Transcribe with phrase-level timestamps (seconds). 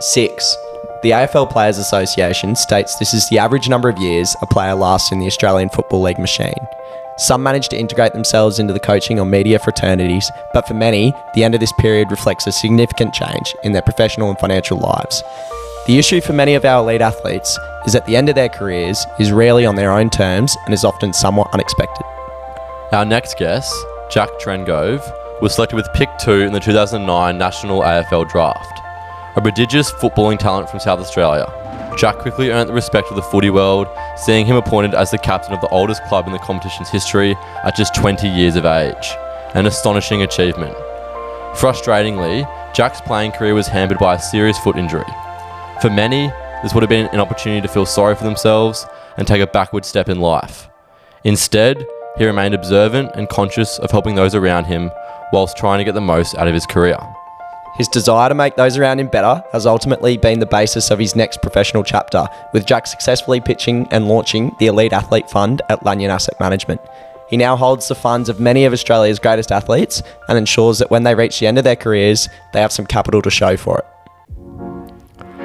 [0.00, 0.56] 6.
[1.02, 5.10] The AFL Players Association states this is the average number of years a player lasts
[5.10, 6.68] in the Australian Football League machine.
[7.16, 11.42] Some manage to integrate themselves into the coaching or media fraternities, but for many, the
[11.42, 15.20] end of this period reflects a significant change in their professional and financial lives.
[15.88, 19.04] The issue for many of our elite athletes is that the end of their careers
[19.18, 22.04] is rarely on their own terms and is often somewhat unexpected.
[22.92, 23.74] Our next guest,
[24.10, 25.02] Jack Trengove,
[25.42, 28.80] was selected with pick two in the 2009 National AFL Draft.
[29.36, 31.46] A prodigious footballing talent from South Australia,
[31.98, 35.52] Jack quickly earned the respect of the footy world, seeing him appointed as the captain
[35.52, 37.34] of the oldest club in the competition's history
[37.64, 39.16] at just 20 years of age.
[39.54, 40.76] An astonishing achievement.
[41.56, 45.04] Frustratingly, Jack's playing career was hampered by a serious foot injury.
[45.82, 46.28] For many,
[46.62, 48.86] this would have been an opportunity to feel sorry for themselves
[49.16, 50.68] and take a backward step in life.
[51.24, 51.84] Instead,
[52.16, 54.92] he remained observant and conscious of helping those around him
[55.32, 56.98] whilst trying to get the most out of his career.
[57.78, 61.14] His desire to make those around him better has ultimately been the basis of his
[61.14, 66.10] next professional chapter, with Jack successfully pitching and launching the Elite Athlete Fund at Lanyon
[66.10, 66.80] Asset Management.
[67.30, 71.04] He now holds the funds of many of Australia's greatest athletes and ensures that when
[71.04, 73.86] they reach the end of their careers, they have some capital to show for it.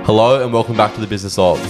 [0.04, 1.62] Hello and welcome back to the business of.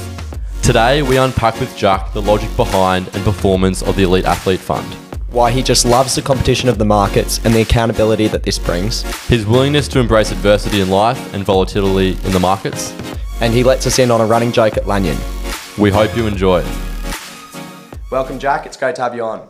[0.61, 4.95] Today we unpack with Jack the logic behind and performance of the Elite Athlete Fund
[5.33, 9.01] why he just loves the competition of the markets and the accountability that this brings.
[9.27, 12.91] His willingness to embrace adversity in life and volatility in the markets.
[13.41, 15.17] And he lets us in on a running joke at Lanyon.
[15.79, 16.63] We hope you enjoy.
[18.11, 18.67] Welcome, Jack.
[18.67, 19.49] It's great to have you on.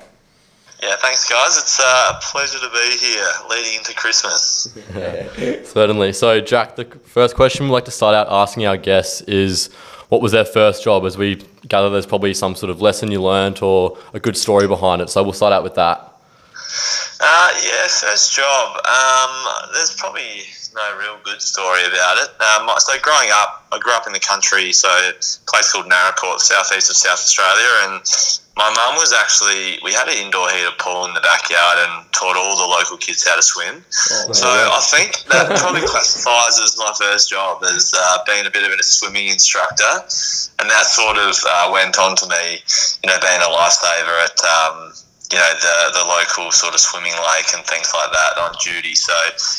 [0.82, 1.58] Yeah, thanks, guys.
[1.58, 4.74] It's uh, a pleasure to be here leading into Christmas.
[5.70, 6.14] Certainly.
[6.14, 9.70] So, Jack, the first question we'd like to start out asking our guests is
[10.14, 11.06] what was their first job?
[11.06, 14.68] As we gather, there's probably some sort of lesson you learnt or a good story
[14.68, 15.10] behind it.
[15.10, 15.98] So we'll start out with that.
[17.20, 18.78] Uh, yeah, first job.
[18.86, 20.44] Um, there's probably
[20.76, 22.30] no real good story about it.
[22.42, 25.14] Um, so growing up, I grew up in the country, so a
[25.48, 28.02] place called Naracoorte, southeast of South Australia, and
[28.56, 32.38] my mum was actually we had an indoor heater pool in the backyard and taught
[32.38, 33.84] all the local kids how to swim.
[34.12, 34.70] Oh, so yeah.
[34.70, 38.72] I think that probably classifies as my first job as uh, being a bit of
[38.78, 40.06] a swimming instructor,
[40.60, 42.62] and that sort of uh, went on to me,
[43.04, 44.38] you know, being a lifesaver at.
[44.44, 44.94] Um,
[45.32, 48.96] you know the the local sort of swimming lake and things like that on duty.
[48.96, 49.14] So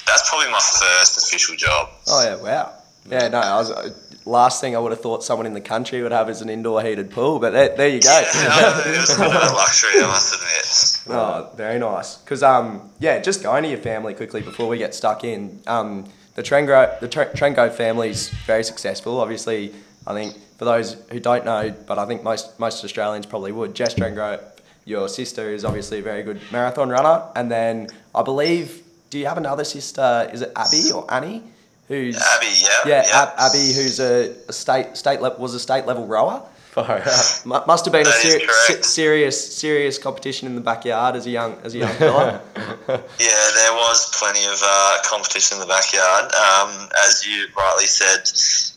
[0.06, 1.90] that's probably my first official job.
[2.08, 2.72] Oh yeah, wow.
[3.10, 3.90] Yeah, no, I was uh,
[4.24, 6.82] last thing I would have thought someone in the country would have is an indoor
[6.82, 7.38] heated pool.
[7.38, 8.10] But there, there you go.
[8.34, 11.18] Yeah, it was a bit of a luxury, I must admit.
[11.18, 12.16] Oh, very nice.
[12.16, 15.60] Because um, yeah, just going to your family quickly before we get stuck in.
[15.66, 19.20] Um, the Trengove the Trengove family is very successful.
[19.20, 19.72] Obviously,
[20.06, 23.74] I think for those who don't know, but I think most most Australians probably would.
[23.74, 24.42] Jess Trengove,
[24.84, 28.82] your sister, is obviously a very good marathon runner, and then I believe.
[29.10, 30.28] Do you have another sister?
[30.32, 31.44] Is it Abby or Annie?
[31.88, 32.46] who's Abby,
[32.86, 36.42] yeah, yeah, Ab- Abby, who's a, a state state level was a state level rower.
[36.76, 41.30] Must have been that a ser- se- serious serious competition in the backyard as a
[41.30, 42.40] young as a young fella.
[42.88, 46.24] yeah, there was plenty of uh, competition in the backyard.
[46.34, 48.24] Um, as you rightly said,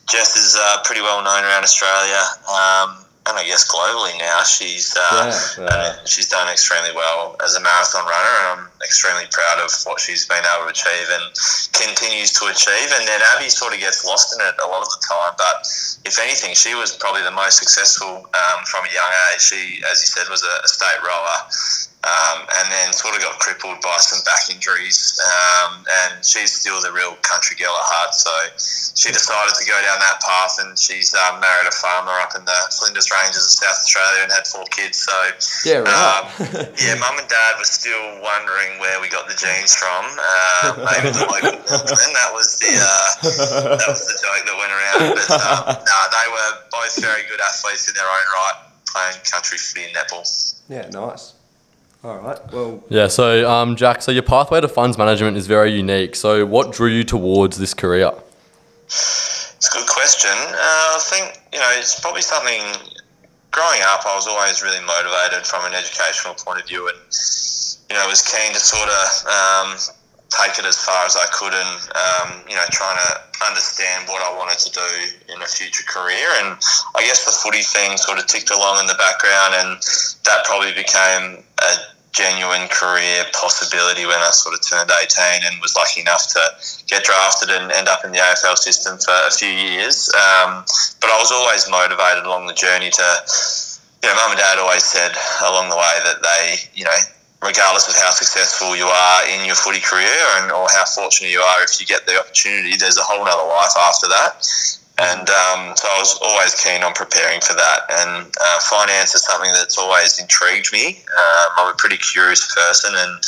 [0.08, 2.22] Jess is uh, pretty well known around Australia.
[2.48, 5.96] Um, and I guess globally now, she's uh, yeah, yeah.
[6.04, 10.66] she's done extremely well as a marathon runner, extremely proud of what she's been able
[10.66, 11.24] to achieve and
[11.72, 12.88] continues to achieve.
[12.94, 15.66] And then Abby sort of gets lost in it a lot of the time, but
[16.04, 19.40] if anything, she was probably the most successful um, from a young age.
[19.42, 21.38] She, as you said, was a, a state rower.
[21.98, 25.18] Um, and then sort of got crippled by some back injuries.
[25.18, 28.14] Um, and she's still the real country girl at heart.
[28.14, 28.30] So
[28.94, 32.46] she decided to go down that path, and she's um, married a farmer up in
[32.46, 35.02] the Flinders Ranges of South Australia and had four kids.
[35.02, 35.16] So
[35.66, 35.90] yeah, right.
[35.90, 40.04] Um, yeah, mum and dad were still wondering where we got the genes from.
[40.04, 44.72] Uh, maybe the local and that was the uh, that was the joke that went
[44.72, 45.16] around.
[45.16, 49.16] But um, no, nah, they were both very good athletes in their own right, playing
[49.24, 50.26] country footy and netball.
[50.68, 51.34] Yeah, nice.
[52.04, 52.38] All right.
[52.52, 52.84] Well.
[52.88, 53.08] Yeah.
[53.08, 54.02] So, um, Jack.
[54.02, 56.14] So your pathway to funds management is very unique.
[56.14, 58.12] So, what drew you towards this career?
[58.86, 60.30] It's a good question.
[60.30, 62.62] Uh, I think you know it's probably something.
[63.50, 66.96] Growing up, I was always really motivated from an educational point of view, and
[67.90, 69.78] you know was keen to sort of um,
[70.28, 73.10] take it as far as I could and, um, you know, trying to
[73.48, 74.90] understand what I wanted to do
[75.32, 76.28] in a future career.
[76.44, 76.60] And
[76.94, 79.70] I guess the footy thing sort of ticked along in the background, and
[80.28, 81.72] that probably became a
[82.12, 86.40] genuine career possibility when I sort of turned 18 and was lucky enough to
[86.88, 90.12] get drafted and end up in the AFL system for a few years.
[90.12, 90.64] Um,
[91.00, 93.06] but I was always motivated along the journey to,
[94.02, 95.12] you know, mum and dad always said
[95.46, 97.00] along the way that they, you know,
[97.42, 101.40] regardless of how successful you are in your footy career and or how fortunate you
[101.40, 104.42] are if you get the opportunity, there's a whole other life after that.
[104.98, 107.80] And um, so I was always keen on preparing for that.
[108.02, 110.98] And uh, finance is something that's always intrigued me.
[111.06, 113.22] Um, I'm a pretty curious person, and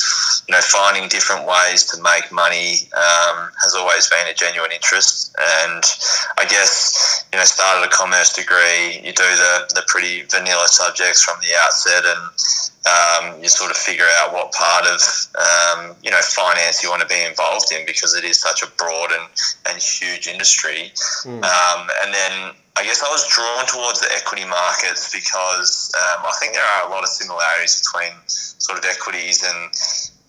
[0.49, 5.33] you know, finding different ways to make money um, has always been a genuine interest.
[5.39, 5.85] And
[6.39, 8.99] I guess you know, started a commerce degree.
[9.07, 12.31] You do the the pretty vanilla subjects from the outset, and
[12.89, 15.01] um, you sort of figure out what part of
[15.37, 18.69] um, you know finance you want to be involved in because it is such a
[18.79, 19.29] broad and,
[19.69, 20.93] and huge industry.
[21.29, 21.45] Mm.
[21.45, 26.33] Um, and then I guess I was drawn towards the equity markets because um, I
[26.41, 29.61] think there are a lot of similarities between sort of equities and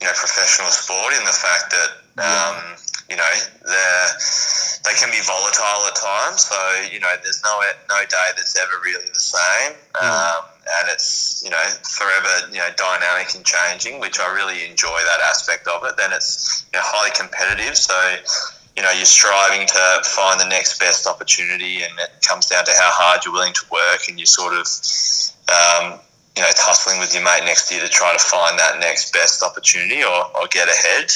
[0.03, 2.75] you know professional sport in the fact that um,
[3.07, 3.31] you know
[3.63, 6.51] they can be volatile at times.
[6.51, 6.59] So
[6.92, 9.71] you know there's no no day that's ever really the same.
[9.95, 14.98] Mm and it's you know forever you know dynamic and changing, which I really enjoy
[14.98, 15.98] that aspect of it.
[15.98, 17.96] Then it's you know, highly competitive, so
[18.75, 22.72] you know you're striving to find the next best opportunity, and it comes down to
[22.72, 24.68] how hard you're willing to work, and you sort of
[25.50, 26.00] um,
[26.36, 29.12] you know tussling with your mate next to you to try to find that next
[29.13, 31.12] best opportunity or, or get ahead.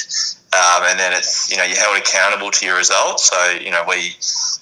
[0.56, 3.30] Um, and then it's you know you're held accountable to your results.
[3.30, 4.16] So you know we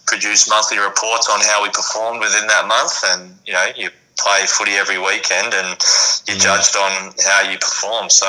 [0.07, 4.47] produce monthly reports on how we performed within that month, and you know you play
[4.47, 5.69] footy every weekend and
[6.27, 6.43] you're mm.
[6.43, 8.11] judged on how you perform.
[8.11, 8.27] So,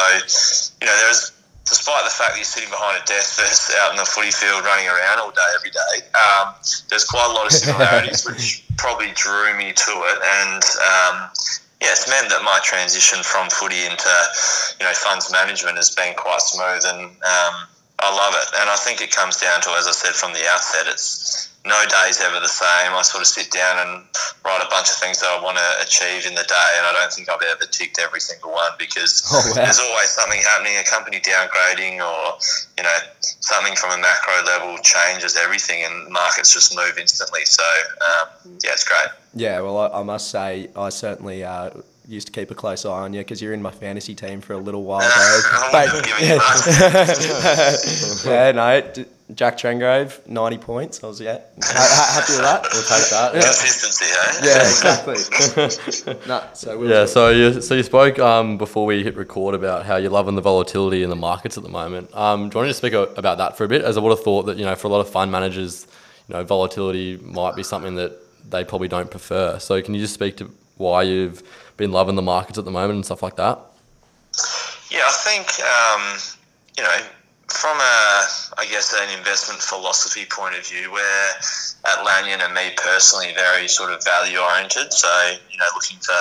[0.81, 1.31] you know, there's
[1.65, 4.63] despite the fact that you're sitting behind a desk versus out in the footy field
[4.63, 6.53] running around all day every day, um,
[6.89, 10.19] there's quite a lot of similarities which probably drew me to it.
[10.21, 11.15] And um,
[11.81, 14.09] yeah, it's meant that my transition from footy into
[14.79, 17.55] you know funds management has been quite smooth, and um,
[17.99, 18.47] I love it.
[18.61, 21.81] And I think it comes down to, as I said from the outset, it's no
[21.89, 22.94] day's ever the same.
[22.94, 24.06] I sort of sit down and
[24.45, 26.94] write a bunch of things that I want to achieve in the day, and I
[26.94, 29.65] don't think I've ever ticked every single one because oh, wow.
[29.65, 30.77] there's always something happening.
[30.77, 32.38] A company downgrading, or
[32.77, 37.45] you know, something from a macro level changes everything, and markets just move instantly.
[37.45, 39.09] So um, yeah, it's great.
[39.33, 41.44] Yeah, well, I, I must say, I certainly.
[41.44, 41.71] Uh,
[42.07, 44.52] used to keep a close eye on you because you're in my fantasy team for
[44.54, 45.42] a little while there.
[45.92, 46.07] but,
[48.25, 48.81] yeah, no,
[49.34, 51.04] Jack Trengove, 90 points.
[51.04, 52.68] I was, yeah, happy with that.
[52.72, 53.34] We'll take that.
[53.34, 53.42] Yeah.
[53.42, 54.40] Consistency, eh?
[54.44, 55.18] Yeah, exactly.
[56.28, 59.84] nah, so we'll yeah, so you, so you spoke um, before we hit record about
[59.86, 62.16] how you're loving the volatility in the markets at the moment.
[62.16, 63.81] Um, do you want to just speak about that for a bit?
[63.81, 65.88] As I would have thought that, you know, for a lot of fund managers,
[66.28, 68.16] you know, volatility might be something that
[68.48, 69.57] they probably don't prefer.
[69.57, 71.44] So can you just speak to why you've
[71.77, 73.60] been loving the markets at the moment and stuff like that?
[74.92, 76.18] Yeah, I think, um,
[76.77, 77.06] you know,
[77.50, 78.25] from a,
[78.57, 81.30] I guess, an investment philosophy point of view, where
[81.86, 84.92] at Lanyon and me personally, very sort of value oriented.
[84.92, 85.07] So,
[85.51, 86.13] you know, looking for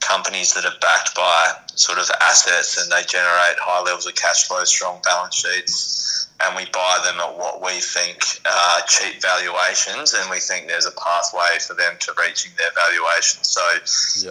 [0.00, 4.46] companies that are backed by sort of assets and they generate high levels of cash
[4.46, 6.05] flow, strong balance sheets,
[6.40, 10.86] and we buy them at what we think are cheap valuations, and we think there's
[10.86, 13.42] a pathway for them to reaching their valuation.
[13.42, 13.62] So,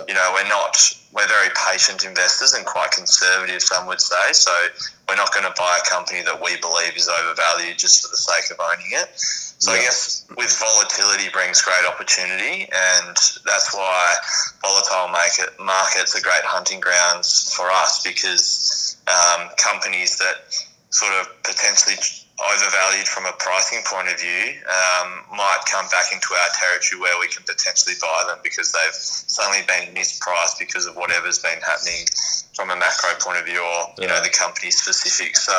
[0.07, 0.78] you know, we're not
[1.13, 4.34] we're very patient investors and quite conservative, some would say.
[4.34, 4.52] So
[5.07, 8.18] we're not going to buy a company that we believe is overvalued just for the
[8.18, 9.10] sake of owning it.
[9.16, 9.80] So yeah.
[9.80, 13.16] I guess with volatility brings great opportunity, and
[13.48, 14.13] that's why
[14.62, 20.54] volatile market markets are great hunting grounds for us because um, companies that
[20.96, 22.00] sort of potentially
[22.40, 27.20] overvalued from a pricing point of view um, might come back into our territory where
[27.20, 32.08] we can potentially buy them because they've suddenly been mispriced because of whatever's been happening
[32.56, 35.36] from a macro point of view or you know the company specific.
[35.36, 35.56] So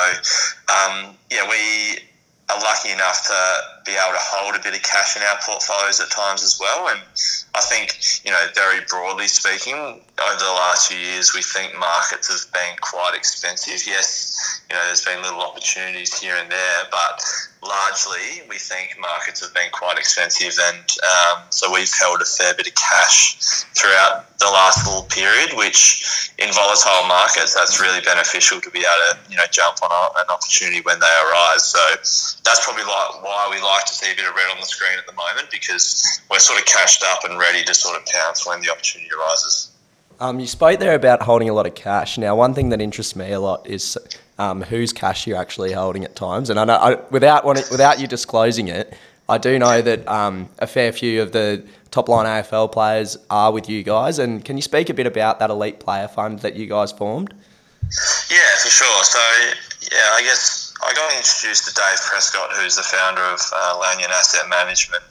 [0.73, 2.01] um, yeah, we
[2.49, 3.39] are lucky enough to
[3.85, 6.89] be able to hold a bit of cash in our portfolios at times as well.
[6.89, 7.01] And
[7.55, 12.29] I think, you know, very broadly speaking, over the last few years, we think markets
[12.31, 13.83] have been quite expensive.
[13.87, 17.23] Yes, you know, there's been little opportunities here and there, but
[17.67, 20.55] largely we think markets have been quite expensive.
[20.59, 23.37] And um, so we've held a fair bit of cash
[23.75, 29.03] throughout the last little period, which in volatile markets, that's really beneficial to be able
[29.11, 31.65] to, you know, jump on a, an opportunity when they arise.
[31.65, 31.81] So
[32.45, 34.99] that's probably like why we like to see a bit of red on the screen
[34.99, 38.47] at the moment because we're sort of cashed up and ready to sort of pounce
[38.47, 39.73] when the opportunity arises.
[40.19, 42.17] Um, you spoke there about holding a lot of cash.
[42.17, 43.99] Now, one thing that interests me a lot is
[44.39, 46.51] um, whose cash you're actually holding at times.
[46.51, 48.95] And I know I, without wanting, without you disclosing it,
[49.29, 53.53] I do know that um, a fair few of the top line AFL players are
[53.53, 54.19] with you guys.
[54.19, 57.35] And can you speak a bit about that elite player fund that you guys formed?
[58.31, 59.05] Yeah, for sure.
[59.05, 59.19] So,
[59.93, 64.11] yeah, I guess I got introduced to Dave Prescott, who's the founder of uh, Lanyon
[64.15, 65.03] Asset Management,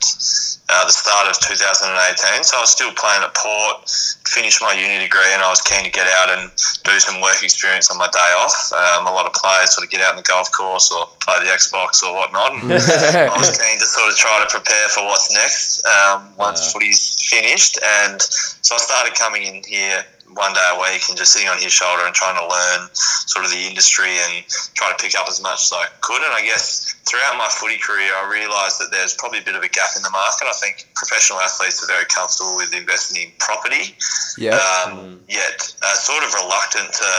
[0.72, 2.44] uh, the start of 2018.
[2.48, 3.84] So I was still playing at Port,
[4.24, 6.48] finished my uni degree, and I was keen to get out and
[6.80, 8.56] do some work experience on my day off.
[8.72, 11.44] Um, a lot of players sort of get out on the golf course or play
[11.44, 12.56] the Xbox or whatnot.
[12.56, 12.72] And
[13.28, 16.72] I was keen to sort of try to prepare for what's next um, once Yeah.
[16.72, 17.76] footy's finished.
[17.84, 18.16] And
[18.64, 20.04] so I started coming in here
[20.34, 23.44] one day a week and just sitting on his shoulder and trying to learn sort
[23.44, 26.22] of the industry and try to pick up as much as I could.
[26.22, 29.62] And I guess throughout my footy career, I realised that there's probably a bit of
[29.62, 30.46] a gap in the market.
[30.48, 33.94] I think professional athletes are very comfortable with investing in property,
[34.36, 34.58] Yeah.
[34.84, 37.10] um, yet uh, sort of reluctant to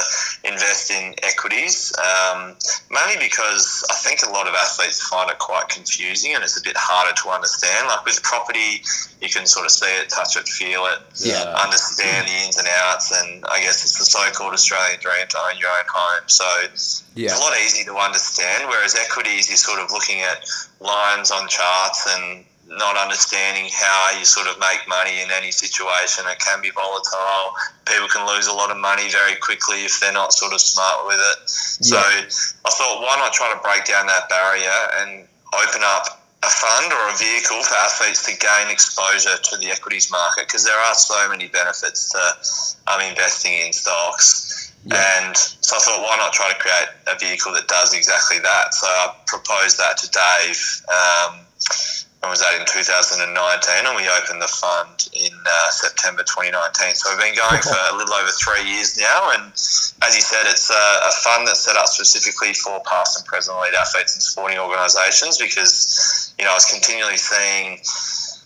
[0.51, 2.55] invest in equities, um,
[2.91, 6.63] mainly because I think a lot of athletes find it quite confusing and it's a
[6.63, 7.87] bit harder to understand.
[7.87, 8.83] Like with property,
[9.21, 11.43] you can sort of see it, touch it, feel it, Yeah.
[11.63, 15.57] understand the ins and outs, and I guess it's the so-called Australian dream to own
[15.57, 16.25] your own home.
[16.27, 16.47] So
[17.15, 17.31] Yeah.
[17.31, 18.69] it's a lot easier to understand.
[18.69, 20.43] Whereas equities, you're sort of looking at
[20.79, 26.25] lines on charts and not understanding how you sort of make money in any situation.
[26.27, 27.55] It can be volatile.
[27.85, 31.07] People can lose a lot of money very quickly if they're not sort of smart
[31.07, 31.49] with it.
[31.49, 36.49] So I thought, why not try to break down that barrier and open up a
[36.49, 40.77] fund or a vehicle for athletes to gain exposure to the equities market because there
[40.77, 44.71] are so many benefits to um, investing in stocks.
[44.85, 48.73] And so I thought, why not try to create a vehicle that does exactly that?
[48.73, 50.81] So I proposed that to Dave.
[50.87, 51.39] Um,
[52.29, 53.29] was that in 2019?
[53.85, 56.95] And we opened the fund in uh, September 2019.
[56.95, 59.31] So we've been going for a little over three years now.
[59.35, 59.51] And
[60.03, 63.57] as you said, it's a, a fund that's set up specifically for past and present
[63.57, 67.79] elite athletes and sporting organisations because, you know, I was continually seeing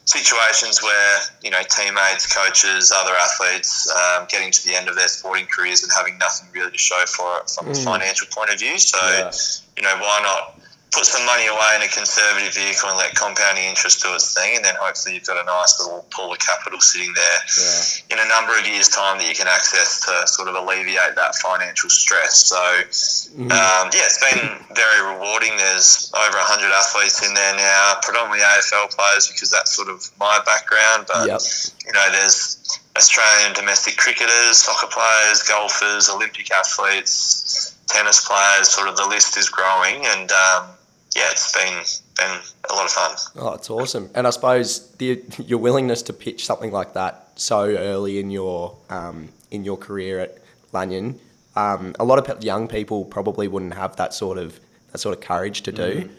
[0.06, 5.08] situations where you know teammates, coaches, other athletes um, getting to the end of their
[5.08, 8.60] sporting careers and having nothing really to show for it from a financial point of
[8.60, 8.78] view.
[8.78, 9.32] So Yeah.
[9.78, 10.61] you know why not
[10.92, 14.58] put some money away in a conservative vehicle and let compounding interest do its thing,
[14.58, 17.84] and then hopefully you've got a nice little pool of capital sitting there Yeah.
[18.12, 21.36] in a number of years' time that you can access to sort of alleviate that
[21.36, 22.44] financial stress.
[22.44, 25.56] So, um, yeah, it's been very rewarding.
[25.56, 30.40] There's over 100 athletes in there now, predominantly AFL players because that's sort of my
[30.46, 31.06] background.
[31.08, 31.42] But, Yep.
[31.88, 32.58] you know, there's
[32.98, 39.48] Australian domestic cricketers, soccer players, golfers, Olympic athletes, tennis players, sort of the list is
[39.48, 40.06] growing.
[40.06, 40.68] And, um,
[41.16, 41.84] yeah, it's been,
[42.18, 42.40] been
[42.70, 43.16] a lot of fun.
[43.36, 44.10] Oh, it's awesome.
[44.16, 48.78] And I suppose the, your willingness to pitch something like that so early in your
[48.90, 50.38] um, in your career at
[50.72, 51.20] Lanyon,
[51.56, 54.60] um, a lot of pe- young people probably wouldn't have that sort of
[54.92, 56.10] that sort of courage to do.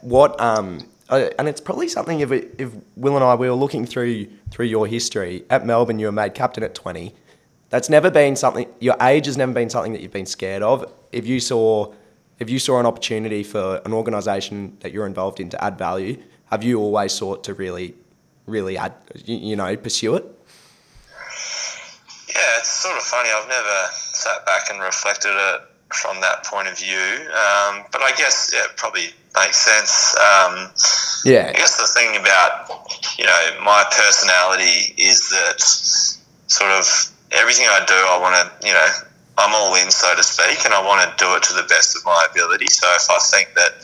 [0.00, 3.54] What um, uh, and it's probably something if it, if Will and I we were
[3.54, 7.14] looking through through your history at Melbourne, you were made captain at twenty.
[7.68, 8.66] That's never been something.
[8.80, 10.92] Your age has never been something that you've been scared of.
[11.12, 11.94] If you saw
[12.40, 16.16] if you saw an opportunity for an organisation that you're involved in to add value,
[16.46, 17.94] have you always sought to really,
[18.46, 20.24] really add, you, you know, pursue it?
[22.28, 23.28] Yeah, it's sort of funny.
[23.28, 25.60] I've never sat back and reflected it
[25.92, 26.96] from that point of view.
[26.96, 30.16] Um, but I guess yeah, it probably makes sense.
[30.16, 30.70] Um,
[31.24, 32.70] Yeah, I guess the thing about
[33.18, 36.86] you know my personality is that sort of
[37.32, 38.88] everything I do, I want to you know
[39.38, 41.96] I'm all in, so to speak, and I want to do it to the best
[41.96, 42.66] of my ability.
[42.66, 43.80] So if I think that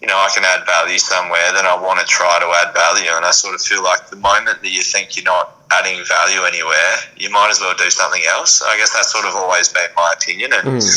[0.00, 3.10] you know I can add value somewhere, then I want to try to add value.
[3.14, 6.42] And I sort of feel like the moment that you think you're not adding value
[6.42, 8.62] anywhere, you might as well do something else.
[8.62, 10.88] I guess that's sort of always been my opinion, and hmm.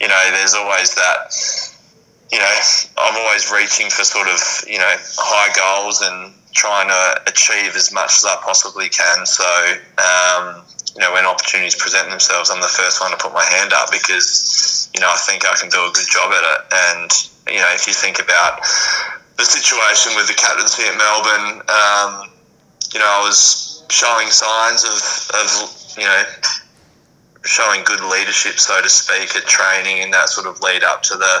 [0.00, 1.30] you know, there's always that
[2.32, 2.58] you know,
[2.96, 7.92] I'm always reaching for sort of, you know, high goals and trying to achieve as
[7.92, 9.26] much as I possibly can.
[9.26, 9.44] So,
[9.98, 13.72] um, you know, when opportunities present themselves, I'm the first one to put my hand
[13.72, 16.60] up because, you know, I think I can do a good job at it.
[16.72, 17.10] And,
[17.48, 18.60] you know, if you think about
[19.38, 22.32] the situation with the captaincy at Melbourne, um,
[22.92, 25.00] you know, I was showing signs of,
[25.40, 25.48] of
[25.96, 26.22] you know,
[27.44, 31.14] showing good leadership, so to speak, at training and that sort of lead up to
[31.16, 31.34] the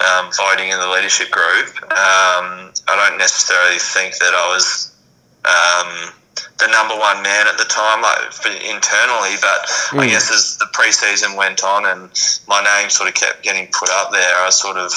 [0.00, 1.68] um, voting in the leadership group.
[1.90, 4.94] Um, I don't necessarily think that I was
[5.44, 6.12] um,
[6.58, 8.30] the number one man at the time, like
[8.64, 12.10] internally, but I guess as the preseason went on and
[12.48, 14.92] my name sort of kept getting put up there, I sort of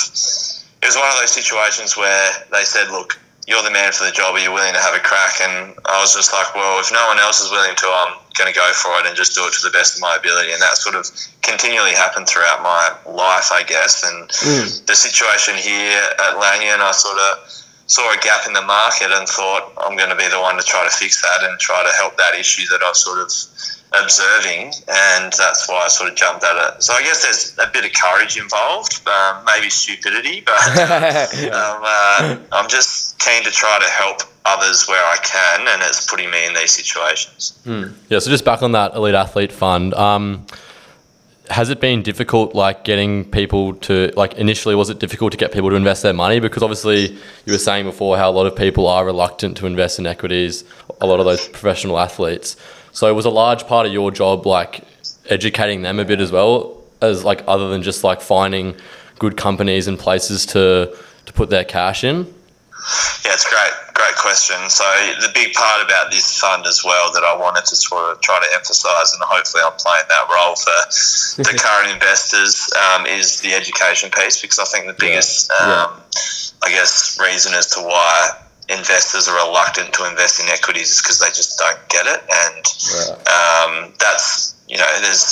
[0.82, 4.12] it was one of those situations where they said, "Look, you're the man for the
[4.12, 4.36] job.
[4.36, 7.08] Are you willing to have a crack?" And I was just like, "Well, if no
[7.08, 9.54] one else is willing to, I'm going to go for it and just do it
[9.54, 11.10] to the best of my ability." And that sort of
[11.42, 14.04] continually happened throughout my life, I guess.
[14.04, 14.86] And hmm.
[14.86, 17.48] the situation here at Lanyon, I sort of
[17.88, 20.64] saw a gap in the market and thought I'm going to be the one to
[20.64, 23.32] try to fix that and try to help that issue that I've sort of
[23.94, 26.84] observing, and that's why I sort of jumped at it.
[26.84, 32.38] So I guess there's a bit of courage involved, um, maybe stupidity, but um, uh,
[32.52, 36.46] I'm just keen to try to help others where I can, and it's putting me
[36.46, 37.58] in these situations.
[38.10, 39.94] Yeah, so just back on that elite athlete fund.
[39.94, 40.46] Um,
[41.50, 45.54] has it been difficult, like getting people to, like initially, was it difficult to get
[45.54, 46.40] people to invest their money?
[46.40, 47.14] Because obviously,
[47.46, 50.66] you were saying before how a lot of people are reluctant to invest in equities,
[51.00, 52.58] a lot of those professional athletes.
[52.98, 54.84] So, it was a large part of your job like
[55.30, 58.76] educating them a bit as well, as like other than just like finding
[59.20, 62.26] good companies and places to, to put their cash in?
[63.24, 64.58] Yeah, it's great, great question.
[64.72, 64.84] So
[65.22, 68.40] the big part about this fund as well that I wanted to sort of try
[68.40, 73.54] to emphasise, and hopefully I'm playing that role for the current investors, um, is the
[73.54, 76.02] education piece because I think the biggest, um,
[76.64, 78.32] I guess, reason as to why
[78.70, 82.64] investors are reluctant to invest in equities is because they just don't get it, and
[83.28, 85.24] um, that's you know, there's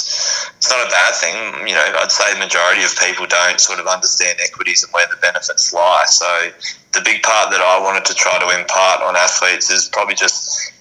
[0.55, 1.67] it's not a bad thing.
[1.67, 5.05] You know, I'd say the majority of people don't sort of understand equities and where
[5.11, 6.05] the benefits lie.
[6.07, 6.51] So
[6.93, 10.71] the big part that I wanted to try to impart on athletes is probably just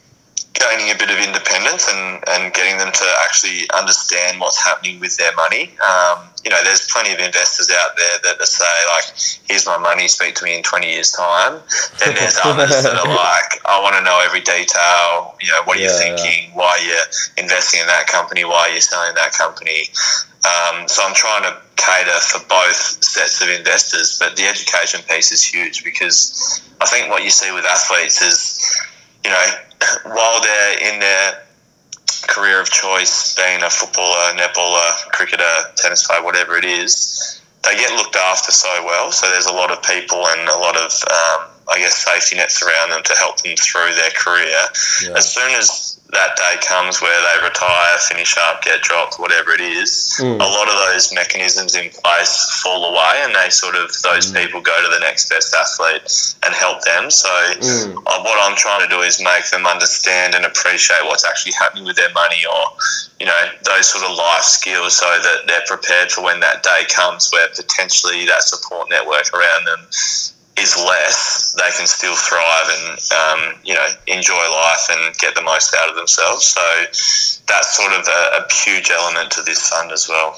[0.54, 5.16] gaining a bit of independence and, and getting them to actually understand what's happening with
[5.16, 5.74] their money.
[5.82, 9.04] Um, you know, there's plenty of investors out there that say, like,
[9.48, 11.60] here's my money, speak to me in 20 years' time.
[11.98, 15.34] Then there's others that are like, I want to know every detail.
[15.42, 16.50] You know, what are you Yeah, thinking?
[16.54, 16.98] Why are you
[17.36, 18.44] investing in that company?
[18.44, 19.90] Why are you selling that company?
[20.44, 25.32] Um, so I'm trying to cater for both sets of investors, but the education piece
[25.32, 28.60] is huge because I think what you see with athletes is,
[29.24, 29.46] you know,
[30.04, 31.44] while they're in their
[32.28, 37.90] career of choice, being a footballer, netballer, cricketer, tennis player, whatever it is, they get
[37.96, 39.12] looked after so well.
[39.12, 42.62] So there's a lot of people and a lot of, um, I guess, safety nets
[42.62, 44.56] around them to help them through their career.
[45.16, 49.60] As soon as that day comes where they retire, finish up, get dropped, whatever it
[49.60, 50.34] is, mm.
[50.34, 54.40] a lot of those mechanisms in place fall away, and they sort of those mm.
[54.40, 57.10] people go to the next best athlete and help them.
[57.10, 57.94] So mm.
[58.06, 61.84] uh, what I'm trying to do is make them understand and appreciate what's actually happening
[61.84, 62.64] with their money, or
[63.20, 66.82] you know those sort of life skills, so that they're prepared for when that day
[66.88, 69.86] comes where potentially that support network around them
[70.56, 75.42] is less, they can still thrive and um, you know enjoy life and get the
[75.42, 76.46] most out of themselves.
[76.46, 76.60] So
[77.46, 80.36] that's sort of a, a huge element to this fund as well.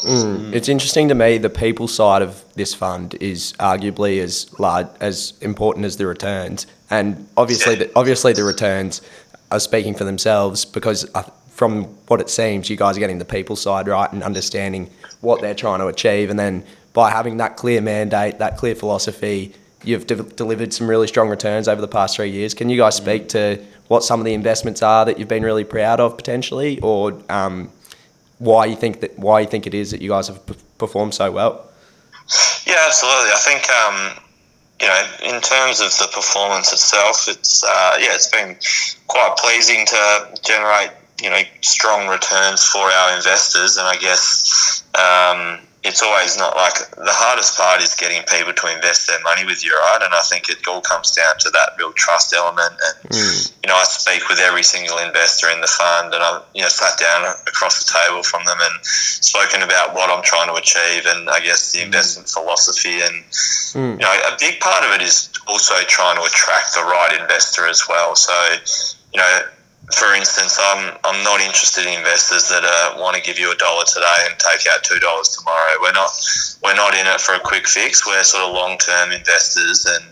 [0.54, 5.34] It's interesting to me the people side of this fund is arguably as large as
[5.42, 7.84] important as the returns, and obviously Yeah.
[7.84, 9.02] the, obviously the returns
[9.50, 13.24] are speaking for themselves because uh, from what it seems, you guys are getting the
[13.24, 14.90] people side right and understanding
[15.20, 16.64] what they're trying to achieve, and then
[16.94, 19.54] by having that clear mandate, that clear philosophy,
[19.86, 22.54] you've de- delivered some really strong returns over the past three years.
[22.54, 25.64] Can you guys speak to what some of the investments are that you've been really
[25.64, 27.70] proud of potentially, or um,
[28.38, 31.14] why you think that why you think it is that you guys have p- performed
[31.14, 31.70] so well.
[32.66, 33.30] Yeah, absolutely.
[33.30, 34.22] I think um,
[34.80, 38.56] you know, in terms of the performance itself, it's uh, yeah, it's been
[39.06, 40.90] quite pleasing to generate
[41.22, 46.74] you know strong returns for our investors, and I guess um, it's always not like
[46.90, 50.02] the hardest part is getting people to invest their money with you, right?
[50.02, 52.74] And I think it all comes down to that real trust element.
[52.74, 53.52] And mm.
[53.62, 56.68] you know, I speak with every single investor in the fund, and I've you know
[56.68, 61.06] sat down across the table from them and spoken about what I'm trying to achieve,
[61.06, 61.86] and I guess the mm.
[61.86, 63.00] investment philosophy.
[63.00, 63.16] And
[63.72, 63.94] mm.
[63.96, 67.66] you know, a big part of it is also trying to attract the right investor
[67.66, 68.16] as well.
[68.16, 68.34] So,
[69.14, 69.40] you know,
[69.94, 73.56] for instance, I'm I'm not interested in investors that uh, want to give you a
[73.56, 75.78] dollar today and take out two dollars tomorrow.
[75.80, 76.10] We're not
[76.62, 78.06] we're not in it for a quick fix.
[78.06, 80.04] We're sort of long term investors, and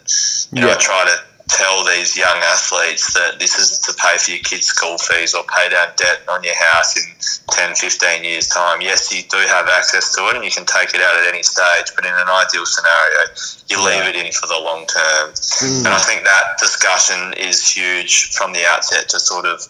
[0.56, 4.30] you know, I try to tell these young athletes that this is to pay for
[4.30, 7.04] your kids' school fees or pay down debt on your house in
[7.50, 8.80] 10, 15 years' time.
[8.80, 11.42] Yes, you do have access to it and you can take it out at any
[11.42, 13.28] stage, but in an ideal scenario,
[13.68, 15.32] you leave it in for the long term.
[15.32, 15.84] Mm.
[15.84, 19.60] And I think that discussion is huge from the outset to sort of,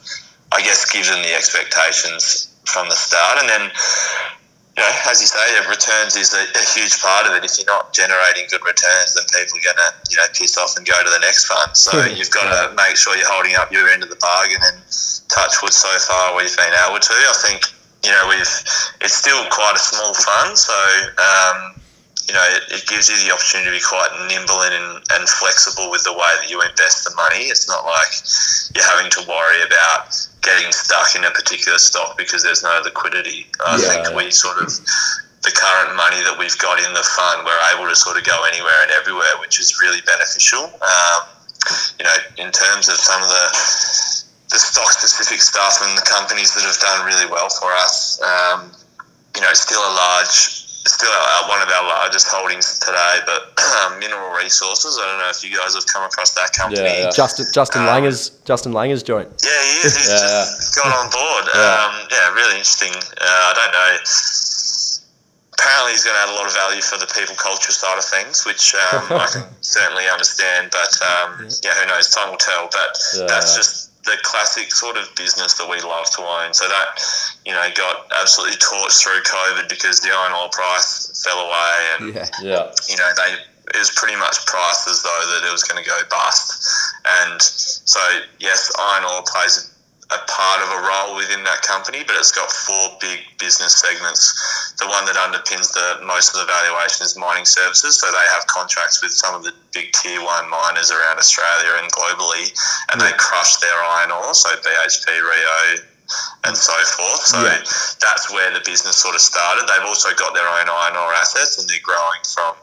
[0.53, 3.39] I guess, give them the expectations from the start.
[3.41, 3.71] And then,
[4.77, 5.39] you know, as you say,
[5.71, 7.45] returns is a, a huge part of it.
[7.47, 10.75] If you're not generating good returns, then people are going to, you know, piss off
[10.77, 11.77] and go to the next fund.
[11.77, 14.83] So you've got to make sure you're holding up your end of the bargain and
[15.31, 17.15] touch wood so far we've been able to.
[17.15, 17.71] I think,
[18.03, 18.55] you know, we've,
[18.99, 20.59] it's still quite a small fund.
[20.59, 20.75] So,
[21.23, 21.79] um,
[22.27, 25.91] you know, it, it gives you the opportunity to be quite nimble and, and flexible
[25.91, 27.53] with the way that you invest the money.
[27.53, 28.13] It's not like
[28.75, 33.47] you're having to worry about getting stuck in a particular stock because there's no liquidity.
[33.65, 33.89] I Yeah.
[33.89, 34.73] think we sort of,
[35.45, 38.45] the current money that we've got in the fund, we're able to sort of go
[38.49, 40.65] anywhere and everywhere, which is really beneficial.
[40.81, 41.21] Um,
[41.99, 43.45] you know, in terms of some of the
[44.51, 48.21] the stock specific stuff and the companies that have done really well for us.
[48.23, 48.71] Um,
[49.35, 51.11] you know, still a large still
[51.49, 53.53] one of our largest holdings today, but
[53.85, 54.99] um, Mineral Resources.
[55.01, 56.83] I don't know if you guys have come across that company.
[56.83, 57.11] Yeah, yeah.
[57.11, 59.29] Justin Justin Um, Langer's Justin Langer's joint.
[59.43, 59.97] Yeah, he is.
[59.97, 61.45] He's Yeah, just got on board.
[61.55, 61.61] Yeah.
[61.89, 62.93] Um, yeah, really interesting.
[62.93, 63.93] Uh, I don't know.
[65.55, 68.05] Apparently, he's going to add a lot of value for the people culture side of
[68.05, 70.69] things, which um, I can certainly understand.
[70.73, 72.11] But um, yeah, who knows?
[72.11, 72.69] Time will tell.
[72.73, 76.53] But Yeah, that's just the classic sort of business that we love to own.
[76.55, 77.01] So that
[77.45, 82.15] you know got absolutely torched through COVID because the iron ore price fell away and
[82.15, 82.29] Yeah.
[82.43, 82.73] Yeah.
[82.89, 83.37] you know, they
[83.75, 86.93] it was pretty much priced as though that it was going to go bust.
[87.23, 88.01] And so,
[88.39, 89.74] yes, iron ore plays
[90.15, 94.31] a part of a role within that company, but it's got four big business segments.
[94.79, 97.99] The one that underpins the most of the valuation is mining services.
[97.99, 101.91] So they have contracts with some of the big tier one miners around Australia and
[101.93, 102.55] globally,
[102.93, 104.35] and they crush their iron ore.
[104.35, 105.85] So BHP, Rio,
[106.45, 107.25] and so forth.
[107.27, 107.63] So Yeah.
[108.01, 109.67] that's where the business sort of started.
[109.67, 112.55] They've also got their own iron ore assets, and they're growing from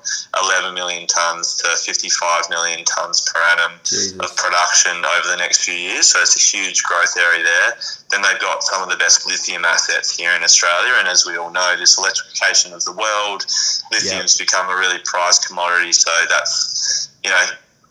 [0.43, 4.13] 11 million tons to 55 million tons per annum Jesus.
[4.19, 6.11] of production over the next few years.
[6.11, 7.77] So it's a huge growth area there.
[8.09, 11.37] Then they've got some of the best lithium assets here in Australia, and as we
[11.37, 13.45] all know, this electrification of the world,
[13.91, 15.93] lithium's become a really prized commodity.
[15.93, 17.45] So that's you know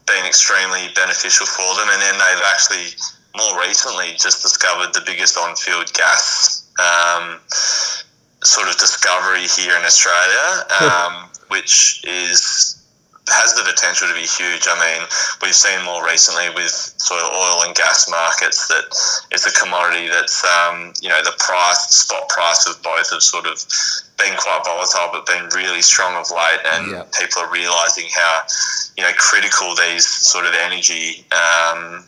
[0.07, 1.89] been extremely beneficial for them.
[1.91, 2.95] And then they've actually
[3.37, 7.39] more recently just discovered the biggest on-field gas um,
[8.43, 12.77] sort of discovery here in Australia, um, which is
[13.29, 14.67] has the potential to be huge.
[14.67, 15.07] I mean,
[15.41, 18.85] we've seen more recently with sort of oil and gas markets that
[19.31, 23.23] it's a commodity that's um, you know the price, the spot price of both have
[23.23, 23.63] sort of
[24.19, 27.05] been quite volatile, but been really strong of late, and Yeah.
[27.21, 28.43] people are realizing how
[28.97, 31.25] you know critical these sort of energy.
[31.31, 32.05] Um,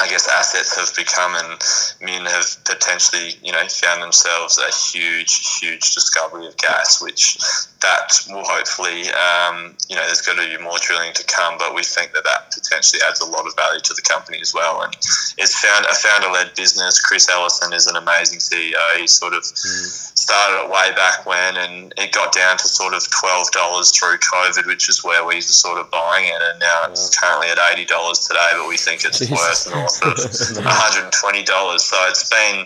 [0.00, 1.58] I guess assets have become, and
[2.00, 7.36] men have potentially, you know, found themselves a huge, huge discovery of gas, which
[7.80, 11.74] that will hopefully, um, you know, there's going to be more drilling to come, but
[11.74, 14.82] we think that that potentially adds a lot of value to the company as well.
[14.82, 14.94] And
[15.38, 17.00] it's found a founder-led business.
[17.00, 18.78] Chris Ellison is an amazing CEO.
[18.98, 23.08] He sort of started it way back when, and it got down to sort of
[23.10, 26.86] twelve dollars through COVID, which is where we were sort of buying it, and now
[26.90, 29.30] it's currently at eighty dollars today, but we think it's Jesus.
[29.30, 31.84] worth north of one hundred and twenty dollars.
[31.84, 32.60] So it's been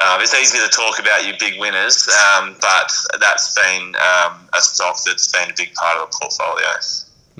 [0.00, 4.60] um, it's easy to talk about your big winners, um, but that's been um, a
[4.60, 6.66] stock that's been a big part of the portfolio.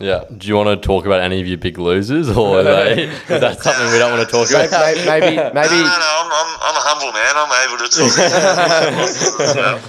[0.00, 0.24] Yeah.
[0.30, 3.40] Do you want to talk about any of your big losers, or are they, is
[3.40, 4.70] that something we don't want to talk about?
[4.70, 6.10] maybe, maybe, maybe No, no, no.
[6.22, 7.34] I'm, I'm, I'm a humble man.
[7.34, 8.14] I'm able to talk.
[8.14, 9.80] About well.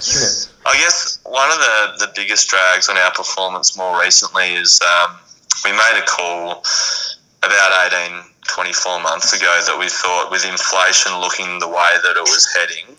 [0.66, 5.16] I guess one of the, the biggest drags on our performance more recently is um,
[5.64, 6.62] we made a call
[7.42, 12.22] about 18, 24 months ago that we thought with inflation looking the way that it
[12.24, 12.96] was heading,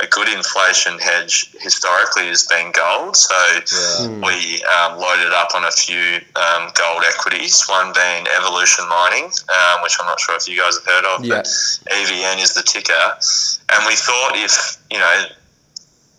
[0.00, 3.16] a good inflation hedge historically has been gold.
[3.16, 3.34] So
[3.70, 4.08] Yeah.
[4.26, 9.82] we um, loaded up on a few um, gold equities, one being Evolution Mining, um,
[9.82, 11.36] which I'm not sure if you guys have heard of, Yeah.
[11.36, 12.92] but EVN is the ticker.
[13.72, 15.24] And we thought if, you know,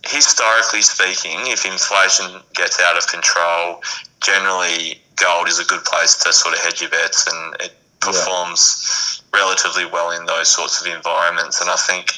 [0.06, 3.82] historically speaking, if inflation gets out of control,
[4.22, 9.22] generally gold is a good place to sort of hedge your bets and it performs
[9.32, 11.60] relatively well in those sorts of environments.
[11.60, 12.12] And I think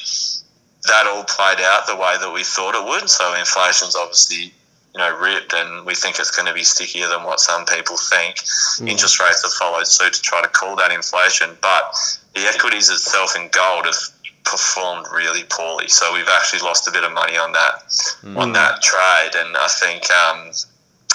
[0.87, 3.09] that all played out the way that we thought it would.
[3.09, 4.53] So inflation's obviously,
[4.93, 7.97] you know, ripped and we think it's going to be stickier than what some people
[7.97, 8.37] think.
[8.87, 11.57] Interest rates have followed suit to try to cool that inflation.
[11.61, 11.95] But
[12.33, 13.97] the equities itself in gold have
[14.43, 15.87] performed really poorly.
[15.87, 17.81] So we've actually lost a bit of money on that
[18.37, 19.33] on that trade.
[19.35, 20.51] And I think um,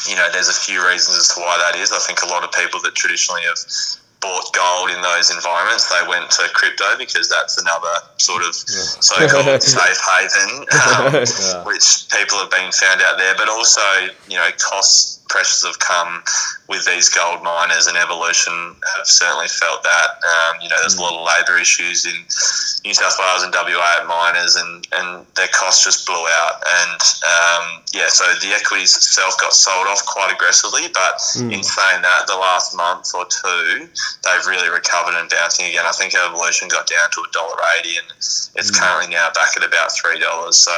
[0.08, 1.92] you know, there's a few reasons as to why that is.
[1.92, 3.58] I think a lot of people that traditionally have
[4.20, 8.54] bought gold in those environments, they went to crypto because that's another sort of
[9.00, 11.64] so-called safe haven, um, Yeah.
[11.64, 13.34] which people have been found out there.
[13.36, 13.80] But also,
[14.28, 16.22] you know, cost pressures have come
[16.68, 20.08] with these gold miners, and Evolution have certainly felt that.
[20.20, 22.18] Um, you know, there's a lot of labour issues in
[22.84, 26.60] New South Wales and WA at miners, and, and their costs just blew out.
[26.66, 27.64] And um,
[27.94, 30.90] yeah, so the equities itself got sold off quite aggressively.
[30.92, 33.86] But in saying that, the last month or two,
[34.26, 35.86] they've really recovered and bouncing again.
[35.86, 39.62] I think Evolution got down to a dollar eighty, and it's currently now back at
[39.62, 40.58] about three dollars.
[40.58, 40.74] So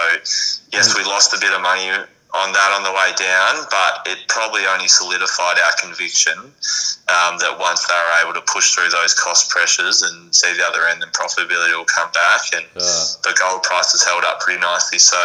[0.73, 1.89] yes, we lost a bit of money
[2.35, 6.33] on that on the way down, but it probably only solidified our conviction
[7.13, 10.65] um, that once they were able to push through those cost pressures and see the
[10.65, 12.41] other end, then profitability will come back.
[12.57, 13.05] And Yeah.
[13.23, 14.99] the gold price has held up pretty nicely.
[14.99, 15.19] So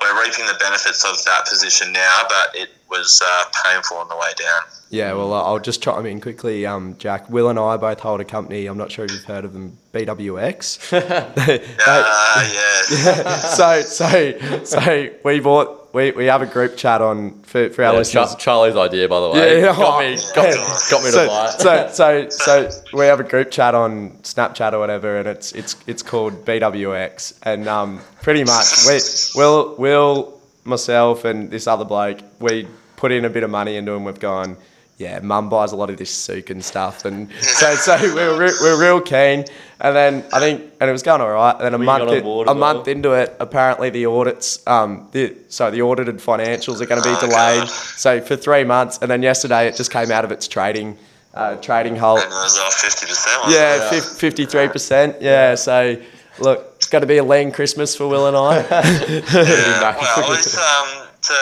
[0.00, 4.16] we're reaping the benefits of that position now, but it was uh, painful on the
[4.16, 4.62] way down.
[4.90, 7.28] Yeah, well, uh, I'll just chime in quickly, um, Jack.
[7.28, 8.64] Will and I both hold a company.
[8.64, 10.78] I'm not sure if you've heard of them, BWX.
[11.86, 13.38] Uh, yeah.
[13.54, 15.87] so, so, so we bought.
[15.98, 18.30] We, we have a group chat on for, for our Yeah, listeners.
[18.30, 19.60] Char- Charlie's idea, by the way.
[19.60, 20.54] Yeah, got me, got, me-
[20.90, 21.90] got me to so, buy it.
[21.90, 25.74] so, so, so we have a group chat on Snapchat or whatever, and it's it's
[25.88, 29.00] it's called BWX, and um, pretty much we
[29.40, 33.94] will will myself and this other bloke we put in a bit of money into,
[33.96, 34.56] and we've gone.
[34.98, 38.52] Yeah, mum buys a lot of this Sukin stuff, and so so we we're re-
[38.60, 39.44] we're real keen.
[39.80, 41.54] And then I think, and it was going all right.
[41.54, 42.54] And then a We month in- a as well.
[42.56, 47.08] month into it, apparently the audits, um, the so the audited financials are going to
[47.08, 47.60] be Oh, delayed.
[47.60, 47.68] God.
[47.68, 50.98] So for three months, and then yesterday it just came out of its trading
[51.34, 52.18] uh, trading halt.
[52.18, 53.52] And it was off 50%.
[53.54, 55.22] Yeah, fifty three percent.
[55.22, 55.96] Yeah, so
[56.40, 58.62] look, it's going to be a lean Christmas for Will and I.
[59.32, 61.34] Yeah, well, it's, um, to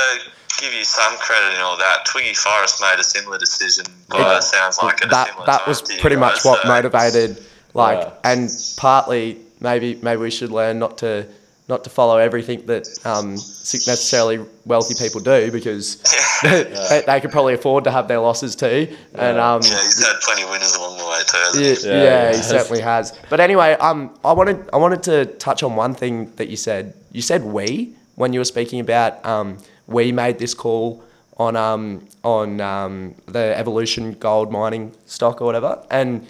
[0.60, 3.84] give you some credit in all that, Twiggy Forrest made a similar decision.
[4.08, 6.34] By, it sounds like at a that similar that time was to you pretty much
[6.36, 7.42] guys, what so- motivated,
[7.74, 8.12] like, Yeah.
[8.32, 11.26] and partly maybe maybe we should learn not to
[11.68, 15.96] not to follow everything that um, necessarily wealthy people do because
[16.42, 18.94] they, they could probably afford to have their losses too.
[19.14, 21.36] And um, Yeah, he's had plenty of winners along the way too.
[21.38, 21.88] hasn't Yeah, he?
[21.88, 22.42] yeah, Yeah, he yeah.
[22.42, 23.18] certainly has.
[23.28, 26.94] But anyway, um, I wanted I wanted to touch on one thing that you said.
[27.12, 31.02] You said we when you were speaking about um, we made this call
[31.38, 36.26] on um on um the evolution gold mining stock or whatever, and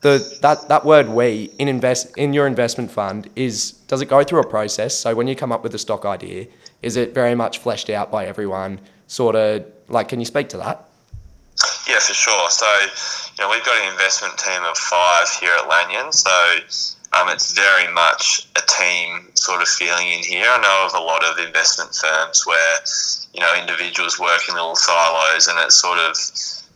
[0.00, 4.22] the that that word we in invest in your investment fund is does it go
[4.24, 4.96] through a process?
[4.96, 6.46] So when you come up with a stock idea,
[6.82, 8.80] is it very much fleshed out by everyone?
[9.06, 10.88] Sort of like, can you speak to that?
[11.88, 12.50] Yeah, for sure.
[12.50, 12.66] So,
[13.36, 16.12] you know, we've got an investment team of five here at Lanyon.
[16.12, 16.30] So,
[17.12, 20.46] um, it's very much a team sort of feeling in here.
[20.46, 22.74] I know of a lot of investment firms where,
[23.34, 26.14] you know, individuals work in little silos and it's sort of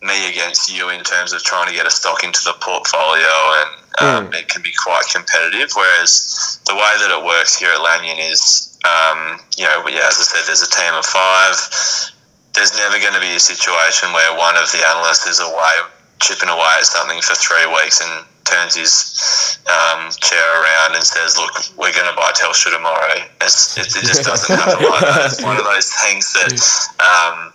[0.02, 3.70] me against you in terms of trying to get a stock into the portfolio and
[4.02, 5.70] um, it can be quite competitive.
[5.74, 10.18] Whereas the way that it works here at Lanyon is, um, you know, yeah, as
[10.18, 12.10] I said, there's a team of five
[12.54, 15.74] there's never going to be a situation where one of the analysts is away
[16.20, 21.36] chipping away at something for three weeks and turns his um, chair around and says,
[21.36, 25.26] "Look, we're going to buy Telstra tomorrow." It's, it, it just doesn't happen like that.
[25.26, 26.90] It's one of those things that.
[27.04, 27.52] Um,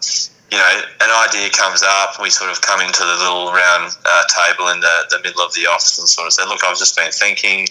[0.51, 4.23] you know, an idea comes up, we sort of come into the little round uh,
[4.33, 6.97] table in the, the middle of the office and sort of say, look, I've just
[6.97, 7.67] been thinking,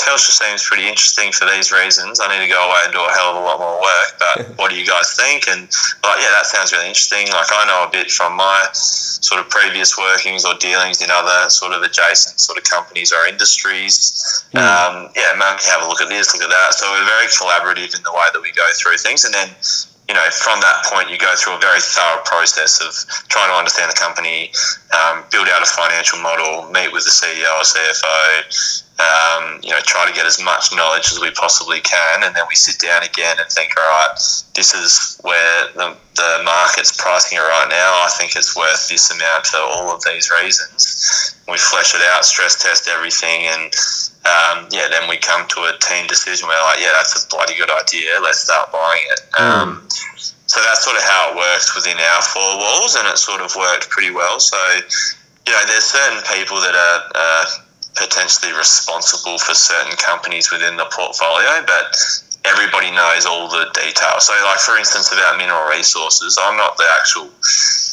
[0.00, 2.20] Telstra seems pretty interesting for these reasons.
[2.20, 4.36] I need to go away and do a hell of a lot more work, but
[4.58, 5.44] what do you guys think?
[5.48, 5.68] And
[6.00, 7.28] like, yeah, that sounds really interesting.
[7.28, 11.50] Like, I know a bit from my sort of previous workings or dealings in other
[11.50, 14.44] sort of adjacent sort of companies or industries.
[14.56, 16.74] Um, yeah, maybe have a look at this, look at that.
[16.74, 19.24] So we're very collaborative in the way that we go through things.
[19.24, 19.48] And then
[20.08, 22.92] you know, from that point, you go through a very thorough process of
[23.28, 24.50] trying to understand the company,
[24.92, 29.80] um, build out a financial model, meet with the CEO or CFO, um, you know,
[29.82, 33.02] try to get as much knowledge as we possibly can, and then we sit down
[33.02, 34.14] again and think, all right,
[34.54, 37.90] this is where the, the market's pricing it right now.
[38.04, 41.34] I think it's worth this amount for all of these reasons.
[41.48, 43.72] We flesh it out, stress test everything, and
[44.22, 47.56] um, yeah, then we come to a team decision where like, yeah, that's a bloody
[47.56, 48.20] good idea.
[48.22, 49.20] Let's start buying it.
[49.40, 49.88] Um,
[50.46, 53.56] so that's sort of how it works within our four walls, and it sort of
[53.56, 54.38] worked pretty well.
[54.38, 54.58] So,
[55.48, 57.44] you know, there's certain people that are uh,
[57.94, 61.96] potentially responsible for certain companies within the portfolio, but
[62.44, 64.26] everybody knows all the details.
[64.26, 67.28] So, like for instance, about mineral resources, I'm not the actual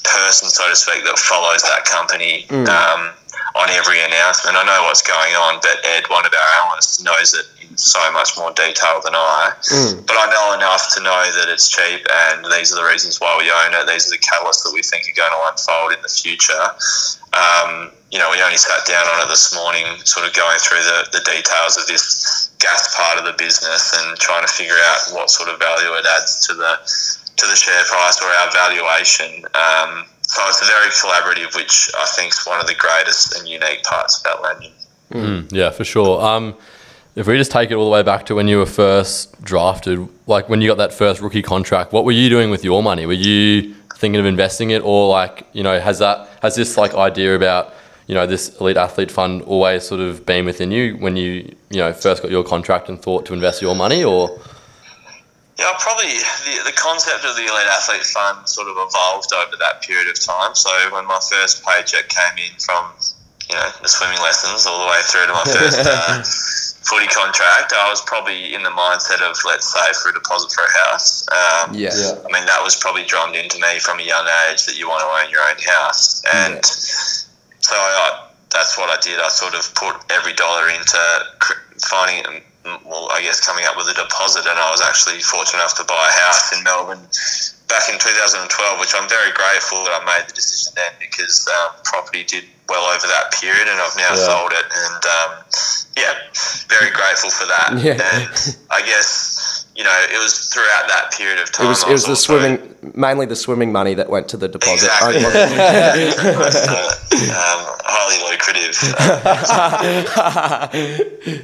[0.03, 2.45] person, so to speak, that follows that company.
[2.69, 3.13] Um,
[3.55, 7.33] on every announcement, I know what's going on, but Ed, one of our analysts, knows
[7.33, 9.51] it in so much more detail than I.
[10.05, 13.35] But I know enough to know that it's cheap, and these are the reasons why
[13.41, 13.87] we own it.
[13.91, 16.61] These are the catalysts that we think are going to unfold in the future.
[17.33, 20.81] Um, you know, we only sat down on it this morning, sort of going through
[20.81, 25.13] the, the details of this gas part of the business and trying to figure out
[25.13, 26.79] what sort of value it adds to the
[27.37, 29.45] to the share price or our valuation.
[29.55, 33.83] Um, so it's very collaborative, which I think is one of the greatest and unique
[33.83, 34.73] parts about Lanyon.
[35.11, 36.21] Mm, yeah, for sure.
[36.21, 36.55] Um,
[37.15, 40.07] if we just take it all the way back to when you were first drafted,
[40.27, 43.05] like when you got that first rookie contract, what were you doing with your money?
[43.05, 46.93] Were you thinking of investing it, or like you know, has that has this like
[46.95, 47.73] idea about
[48.07, 51.77] you know this elite athlete fund always sort of been within you when you you
[51.77, 54.39] know first got your contract and thought to invest your money, or
[55.59, 56.15] Yeah, probably
[56.47, 60.17] the, the concept of the Elite Athlete Fund sort of evolved over that period of
[60.19, 60.55] time.
[60.55, 62.93] So when my first paycheck came in from,
[63.49, 66.23] you know, the swimming lessons all the way through to my first uh,
[66.83, 70.63] footy contract, I was probably in the mindset of let's save for a deposit for
[70.63, 71.27] a house.
[71.29, 71.91] Um, Yeah.
[71.95, 72.15] Yeah.
[72.23, 75.01] I mean, that was probably drummed into me from a young age that you want
[75.01, 76.23] to own your own house.
[76.33, 76.63] And
[77.59, 79.19] so I, that's what I did.
[79.19, 80.97] I sort of put every dollar into
[81.85, 82.25] finding,
[82.65, 84.47] um, well, I guess coming up with a deposit.
[84.47, 87.05] And I was actually fortunate enough to buy a house in Melbourne
[87.67, 91.75] back in 2012, which I'm very grateful that I made the decision then because um,
[91.83, 94.25] property did well over that period and I've now Yeah.
[94.25, 94.65] sold it.
[94.65, 95.31] And um,
[95.99, 96.13] yeah,
[96.67, 97.79] very grateful for that.
[97.83, 97.99] Yeah.
[98.13, 101.65] And I guess, you know, it was throughout that period of time.
[101.65, 104.47] It was, I it was the swimming, mainly the swimming money that went to the
[104.47, 104.85] deposit.
[104.85, 105.17] Exactly.
[105.17, 106.17] Oh, was it?
[106.17, 108.75] That's, uh, um, highly lucrative.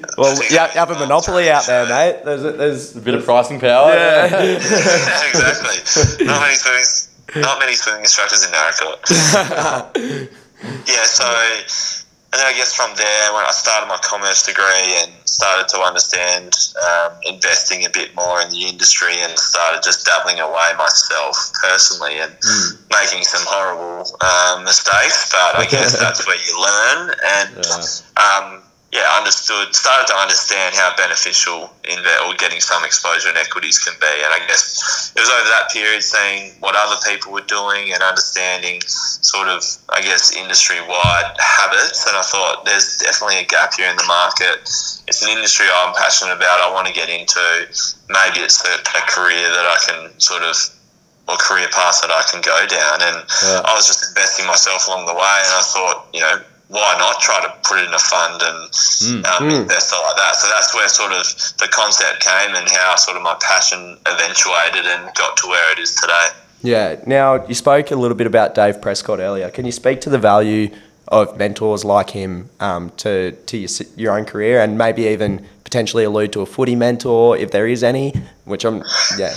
[0.18, 2.24] well, yeah, you have a monopoly out there, mate.
[2.24, 3.94] There's, a, there's A bit of pricing power.
[3.94, 6.26] Yeah, exactly.
[6.26, 6.86] Not many swimming,
[7.44, 10.30] not many swimming instructors in Naracoorte.
[10.88, 11.04] yeah.
[11.04, 12.05] So,
[12.36, 15.80] and then I guess from there, when I started my commerce degree and started to
[15.80, 21.54] understand um, investing a bit more in the industry and started just dabbling away myself
[21.64, 22.36] personally and
[22.92, 27.66] making some horrible um, mistakes, but I guess that's where you learn and.
[28.20, 28.65] Um,
[28.96, 29.76] yeah, understood.
[29.76, 34.32] Started to understand how beneficial in or getting some exposure in equities can be, and
[34.32, 38.80] I guess it was over that period seeing what other people were doing and understanding
[38.88, 39.60] sort of,
[39.92, 42.08] I guess, industry-wide habits.
[42.08, 44.64] And I thought there's definitely a gap here in the market.
[44.64, 46.64] It's an industry I'm passionate about.
[46.64, 47.44] I want to get into.
[48.08, 50.56] Maybe it's a, a career that I can sort of
[51.28, 53.02] or career path that I can go down.
[53.02, 53.62] And Yeah.
[53.66, 57.22] I was just investing myself along the way, and I thought, you know, why not
[57.22, 60.36] try to put it in a fund and um, invest it like that?
[60.36, 61.26] So that's where sort of
[61.60, 65.80] the concept came and how sort of my passion eventuated and got to where it
[65.80, 66.28] is today.
[66.62, 66.96] Yeah.
[67.06, 69.52] Now, you spoke a little bit about Dave Prescott earlier.
[69.52, 70.74] Can you speak to the value
[71.08, 76.04] of mentors like him um, to, to your, your own career and maybe even potentially
[76.04, 78.14] allude to a footy mentor if there is any?
[78.46, 78.78] Which I'm,
[79.18, 79.36] yeah.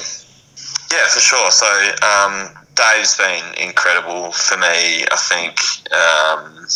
[0.90, 1.50] Yeah, for sure.
[1.50, 1.66] So
[2.02, 5.04] um, Dave's been incredible for me.
[5.04, 5.60] I think
[5.92, 6.66] um,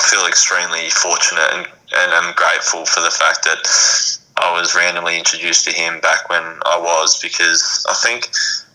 [0.00, 3.60] I feel extremely fortunate and, and I'm grateful for the fact that
[4.40, 8.30] I was randomly introduced to him back when I was because I think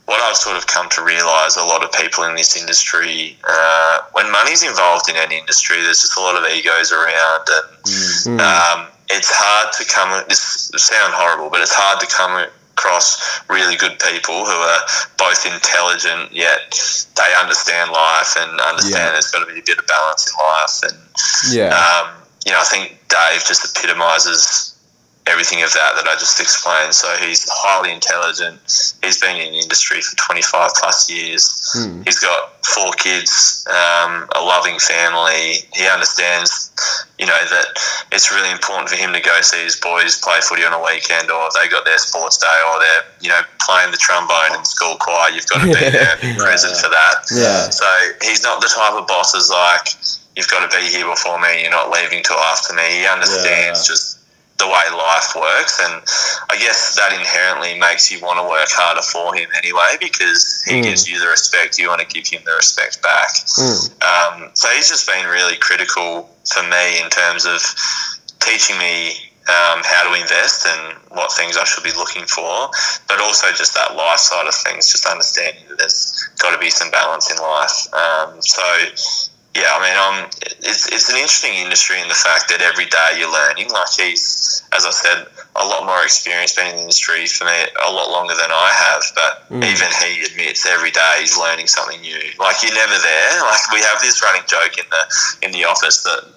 [0.06, 4.00] what I've sort of come to realise a lot of people in this industry, uh,
[4.14, 8.88] when money's involved in any industry, there's just a lot of egos around and um,
[9.10, 10.24] it's hard to come.
[10.30, 12.46] This sound horrible, but it's hard to come
[12.78, 14.80] across really good people who are
[15.18, 16.60] both intelligent yet
[17.16, 19.12] they understand life and understand Yeah.
[19.12, 20.76] there's got to be a bit of balance in life.
[20.92, 21.72] And Yeah.
[21.72, 22.08] um,
[22.46, 24.74] you know, I think Dave just epitomises
[25.28, 26.94] everything of that that I just explained.
[26.94, 28.60] So he's highly intelligent.
[29.02, 31.72] He's been in the industry for 25 plus years.
[32.06, 35.66] He's got four kids, um, a loving family.
[35.74, 36.70] He understands,
[37.20, 37.68] you know, that
[38.12, 41.32] it's really important for him to go see his boys play footy on a weekend
[41.32, 44.98] or they got their sports day or they're, you know, playing the trombone in school
[45.00, 45.32] choir.
[45.32, 47.24] You've got to be there be present for that.
[47.32, 47.70] Yeah.
[47.70, 47.88] So
[48.22, 49.96] he's not the type of boss who's like,
[50.36, 52.84] you've got to be here before me, you're not leaving till after me.
[52.84, 53.94] He understands Yeah.
[53.96, 54.20] just
[54.58, 55.80] the way life works.
[55.84, 56.02] And
[56.50, 60.80] I guess that inherently makes you want to work harder for him anyway because he
[60.82, 63.30] gives you the respect, you want to give him the respect back.
[64.02, 67.60] Um, so he's just been really critical for me in terms of
[68.40, 69.12] teaching me
[69.48, 72.70] um, how to invest and what things I should be looking for,
[73.08, 76.70] but also just that life side of things, just understanding that there's got to be
[76.70, 77.94] some balance in life.
[77.94, 78.64] Um, so,
[79.56, 80.18] yeah, I mean, um,
[80.68, 83.72] it's, it's an interesting industry in the fact that every day you're learning.
[83.72, 87.56] Like he's, as I said, a lot more experience been in the industry for me,
[87.88, 89.02] a lot longer than I have.
[89.16, 92.20] But even he admits every day he's learning something new.
[92.36, 93.32] Like you're never there.
[93.56, 95.04] Like we have this running joke in the
[95.48, 96.28] in the office that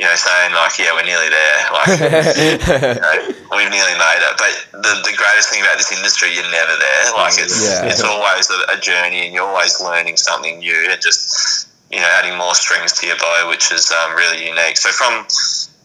[0.00, 1.60] you know saying like, yeah, we're nearly there.
[1.76, 1.92] Like
[2.96, 3.16] you know,
[3.52, 4.34] we've nearly made it.
[4.40, 7.04] But the, the greatest thing about this industry, you're never there.
[7.20, 7.84] Like it's Yeah.
[7.84, 12.08] it's always a, a journey, and you're always learning something new, and just you know
[12.18, 14.76] adding more strings to your bow, which is um, really unique.
[14.76, 15.24] So from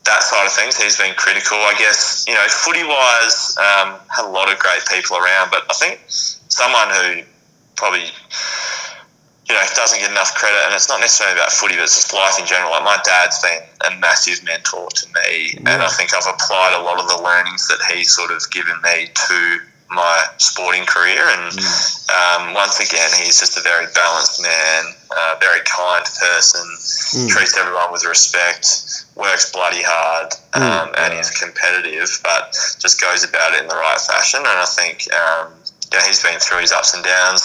[0.05, 1.57] that side of things, he's been critical.
[1.57, 5.63] I guess you know footy wise, um, had a lot of great people around, but
[5.69, 7.27] I think someone who
[7.75, 8.09] probably
[9.47, 12.13] you know, doesn't get enough credit, and it's not necessarily about footy, but it's just
[12.13, 12.71] life in general.
[12.71, 16.83] Like my dad's been a massive mentor to me, and I think I've applied a
[16.83, 21.23] lot of the learnings that he's sort of given me to my sporting career.
[21.23, 21.57] And
[22.09, 26.65] um, once again, he's just a very balanced man, a very kind person,
[27.29, 33.53] treats everyone with respect, works bloody hard, um, and is competitive, but just goes about
[33.53, 34.39] it in the right fashion.
[34.39, 35.07] And I think.
[35.13, 35.53] Um,
[35.91, 37.41] you know, he's been through his ups and downs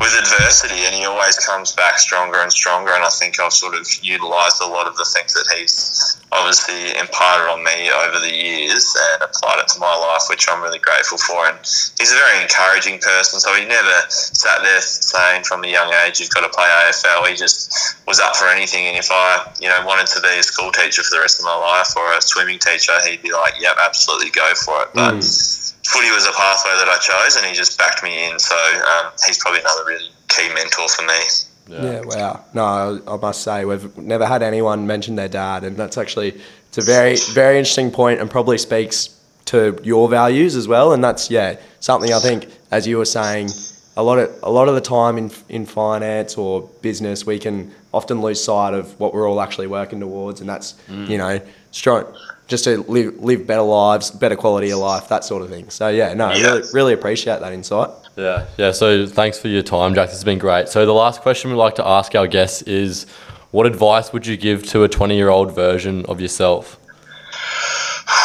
[0.00, 2.92] with adversity, and he always comes back stronger and stronger.
[2.92, 6.98] And I think I've sort of utilised a lot of the things that he's obviously
[6.98, 10.78] imparted on me over the years and applied it to my life, which I'm really
[10.78, 11.46] grateful for.
[11.46, 11.58] And
[11.98, 16.18] he's a very encouraging person, so he never sat there saying from a young age
[16.18, 17.28] you've got to play AFL.
[17.28, 17.70] He just
[18.06, 21.02] was up for anything, and if I, you know, wanted to be a school teacher
[21.02, 24.30] for the rest of my life or a swimming teacher, he'd be like, "Yep, absolutely,
[24.30, 27.78] go for it." But mm footy was a pathway that I chose, and he just
[27.78, 28.38] backed me in.
[28.38, 31.20] So um, he's probably another really key mentor for me.
[31.68, 31.82] Yeah.
[31.82, 32.00] yeah.
[32.04, 32.44] wow.
[32.54, 36.78] No, I must say we've never had anyone mention their dad, and that's actually it's
[36.78, 39.16] a very very interesting point, and probably speaks
[39.46, 40.92] to your values as well.
[40.92, 43.50] And that's yeah something I think, as you were saying,
[43.96, 47.72] a lot of a lot of the time in in finance or business, we can
[47.92, 51.08] often lose sight of what we're all actually working towards, and that's mm.
[51.08, 51.40] you know
[51.72, 52.04] strong
[52.50, 55.70] just to live live better lives, better quality of life, that sort of thing.
[55.70, 56.46] So yeah, no, yeah.
[56.46, 57.88] really really appreciate that insight.
[58.16, 58.72] Yeah, yeah.
[58.72, 60.08] So thanks for your time, Jack.
[60.08, 60.68] This has been great.
[60.68, 63.06] So the last question we'd like to ask our guests is,
[63.52, 66.76] what advice would you give to a twenty year old version of yourself?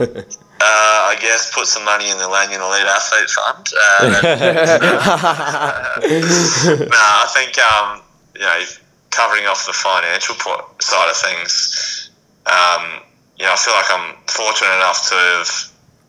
[0.00, 0.22] uh,
[0.60, 3.72] I guess put some money in the Lanyon Elite Athlete Fund.
[3.80, 4.20] Uh,
[6.90, 8.02] no, I think um,
[8.34, 8.64] you know
[9.12, 10.34] covering off the financial
[10.80, 12.10] side of things,
[12.46, 13.00] um,
[13.38, 15.48] you know, I feel like I'm fortunate enough to have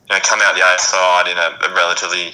[0.08, 2.32] you know, come out the other side in a, a relatively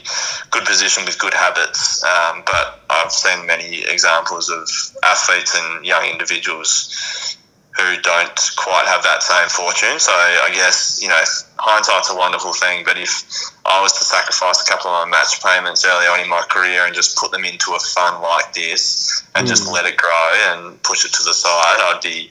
[0.51, 2.03] good position with good habits.
[2.03, 4.69] Um, but I've seen many examples of
[5.05, 7.37] athletes and young individuals
[7.81, 9.99] who don't quite have that same fortune.
[9.99, 11.23] So I guess, you know,
[11.59, 13.25] hindsight's a wonderful thing, but if
[13.65, 16.87] I was to sacrifice a couple of my match payments early on in my career
[16.87, 19.51] and just put them into a fund like this and mm.
[19.51, 22.31] just let it grow and push it to the side, I'd be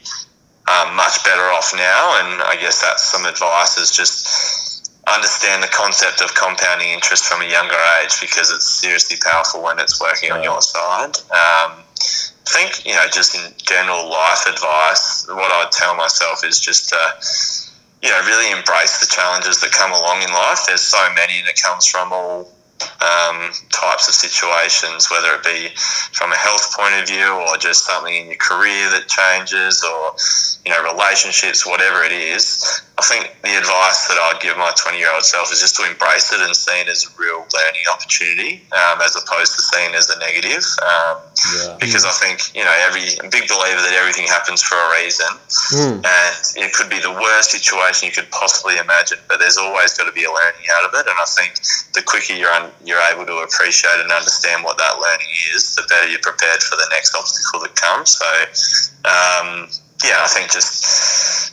[0.68, 2.20] um, much better off now.
[2.22, 7.42] And I guess that's some advice is just understand the concept of compounding interest from
[7.42, 11.16] a younger age because it's seriously powerful when it's working on your side.
[11.30, 11.82] Um,
[12.52, 16.92] think, you know, just in general life advice, what I'd tell myself is just
[18.02, 20.60] you know, really embrace the challenges that come along in life.
[20.66, 22.50] There's so many, and it comes from all
[23.00, 25.68] um, types of situations, whether it be
[26.12, 30.12] from a health point of view or just something in your career that changes or,
[30.64, 32.64] you know, relationships, whatever it is.
[32.98, 35.88] I think the advice that I'd give my 20 year old self is just to
[35.88, 39.90] embrace it and see it as a real learning opportunity um, as opposed to seeing
[39.90, 40.60] it as a negative.
[40.84, 41.16] Um,
[41.56, 41.80] yeah.
[41.80, 45.32] Because I think, you know, every I'm big believer that everything happens for a reason.
[45.72, 46.04] Mm.
[46.04, 50.04] And it could be the worst situation you could possibly imagine, but there's always got
[50.04, 51.08] to be a learning out of it.
[51.08, 51.56] And I think
[51.96, 55.82] the quicker you're un- you're able to appreciate and understand what that learning is, the
[55.88, 58.16] better you're prepared for the next obstacle that comes.
[58.16, 58.26] So,
[59.04, 59.68] um,
[60.04, 60.80] yeah, I think just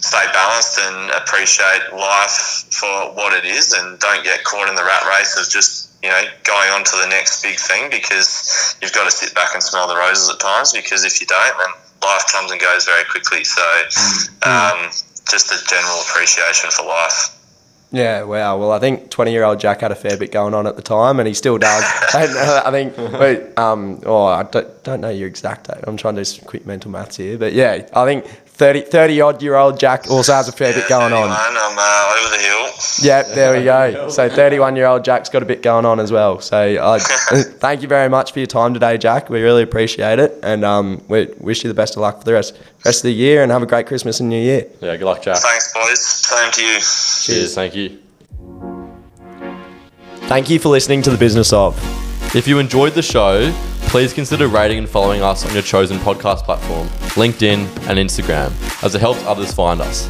[0.03, 4.83] stay balanced and appreciate life for what it is, and don't get caught in the
[4.83, 8.93] rat race of just you know going on to the next big thing because you've
[8.93, 10.71] got to sit back and smell the roses at times.
[10.73, 13.43] Because if you don't, then life comes and goes very quickly.
[13.43, 14.47] So, mm.
[14.47, 14.91] um,
[15.29, 17.36] just a general appreciation for life.
[17.91, 18.57] Yeah, wow.
[18.57, 20.81] Well, I think 20 year old Jack had a fair bit going on at the
[20.81, 21.83] time, and he still does.
[22.15, 25.83] and, I think, wait, um, oh, I don't, don't know your exact date.
[25.87, 27.37] I'm trying to do some quick mental maths here.
[27.37, 28.25] But yeah, I think
[28.57, 31.29] 30, 30 odd year old Jack also has a fair bit going on.
[31.29, 33.07] I'm uh, over the hill.
[33.07, 34.09] Yeah, there we go.
[34.09, 36.39] So 31 year old Jack's got a bit going on as well.
[36.41, 36.97] So uh,
[37.59, 39.29] thank you very much for your time today, Jack.
[39.29, 40.39] We really appreciate it.
[40.41, 43.13] And um, we wish you the best of luck for the rest, rest of the
[43.13, 44.65] year and have a great Christmas and New Year.
[44.81, 45.37] Yeah, good luck, Jack.
[45.37, 46.03] Thanks, boys.
[46.03, 46.73] Same to you.
[46.73, 47.25] Cheers.
[47.25, 47.99] Cheers thank you.
[50.27, 51.77] Thank you for listening to The Business of.
[52.35, 53.53] If you enjoyed the show,
[53.87, 58.51] please consider rating and following us on your chosen podcast platform, LinkedIn and Instagram,
[58.83, 60.07] as it helps others find us.